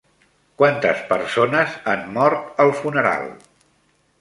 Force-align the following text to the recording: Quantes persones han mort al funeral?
Quantes 0.61 1.03
persones 1.11 1.75
han 1.93 2.09
mort 2.17 2.65
al 2.65 2.75
funeral? 2.81 3.29